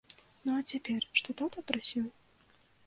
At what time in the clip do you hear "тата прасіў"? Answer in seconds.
1.43-2.05